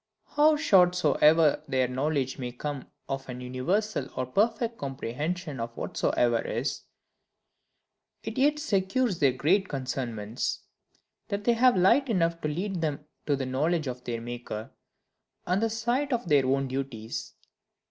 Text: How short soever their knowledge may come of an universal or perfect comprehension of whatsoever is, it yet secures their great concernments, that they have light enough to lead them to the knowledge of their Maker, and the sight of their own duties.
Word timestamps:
How 0.35 0.55
short 0.55 0.95
soever 0.95 1.61
their 1.67 1.87
knowledge 1.87 2.39
may 2.39 2.51
come 2.51 2.87
of 3.07 3.29
an 3.29 3.39
universal 3.39 4.09
or 4.15 4.25
perfect 4.25 4.79
comprehension 4.79 5.59
of 5.59 5.77
whatsoever 5.77 6.39
is, 6.39 6.81
it 8.23 8.35
yet 8.35 8.57
secures 8.57 9.19
their 9.19 9.31
great 9.33 9.67
concernments, 9.69 10.61
that 11.27 11.43
they 11.43 11.53
have 11.53 11.77
light 11.77 12.09
enough 12.09 12.41
to 12.41 12.47
lead 12.47 12.81
them 12.81 13.05
to 13.27 13.35
the 13.35 13.45
knowledge 13.45 13.85
of 13.85 14.03
their 14.03 14.21
Maker, 14.21 14.71
and 15.45 15.61
the 15.61 15.69
sight 15.69 16.11
of 16.11 16.27
their 16.27 16.47
own 16.47 16.67
duties. 16.67 17.35